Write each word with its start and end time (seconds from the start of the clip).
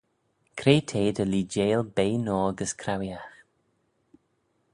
Cre 0.57 0.75
t'eh 0.87 1.13
dy 1.15 1.25
leeideil 1.31 1.81
bea 1.95 2.15
noa 2.25 2.49
gys 2.57 2.73
craueeaght? 2.79 3.35